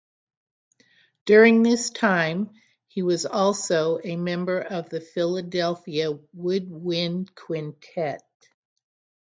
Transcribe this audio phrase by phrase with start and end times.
[1.25, 2.55] During this time,
[2.87, 8.23] he was also a member of the Philadelphia Woodwind Quintet.